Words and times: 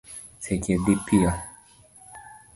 Seche 0.43 0.73
dhi 0.83 0.93
piyo 1.05 1.31